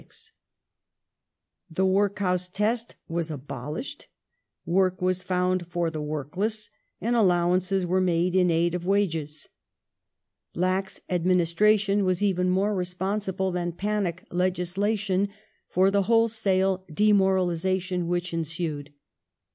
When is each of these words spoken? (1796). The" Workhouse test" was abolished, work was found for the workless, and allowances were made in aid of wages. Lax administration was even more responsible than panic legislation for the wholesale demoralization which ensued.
(1796). 1.69 1.77
The" 1.77 1.85
Workhouse 1.85 2.47
test" 2.49 2.95
was 3.17 3.29
abolished, 3.29 4.07
work 4.65 4.99
was 4.99 5.21
found 5.21 5.67
for 5.67 5.91
the 5.91 6.01
workless, 6.01 6.71
and 6.99 7.15
allowances 7.15 7.85
were 7.85 8.01
made 8.01 8.35
in 8.35 8.49
aid 8.49 8.73
of 8.73 8.83
wages. 8.83 9.47
Lax 10.55 11.01
administration 11.07 12.03
was 12.03 12.23
even 12.23 12.49
more 12.49 12.73
responsible 12.73 13.51
than 13.51 13.73
panic 13.73 14.25
legislation 14.31 15.29
for 15.69 15.91
the 15.91 16.01
wholesale 16.01 16.83
demoralization 16.91 18.07
which 18.07 18.33
ensued. 18.33 18.91